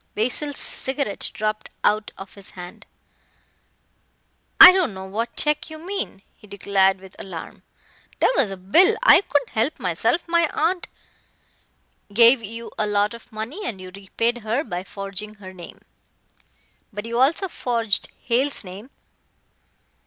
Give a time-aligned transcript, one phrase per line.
[0.15, 2.87] Basil's cigarette dropped our of his hand.
[4.59, 7.61] "I don't know what check you mean," he declared with alarm,
[8.17, 10.21] "there was a bill I couldn't help myself.
[10.27, 10.87] My aunt"
[12.15, 15.77] "Gave you a lot of money and you repaid her by forging her name.
[16.91, 18.89] But you also forged Hale's name."